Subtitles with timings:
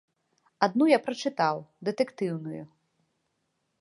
[0.67, 2.63] Адну я прачытаў, дэтэктыўную.